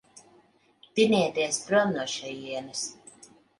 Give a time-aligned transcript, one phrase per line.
[0.99, 2.85] Tinieties prom no šejienes.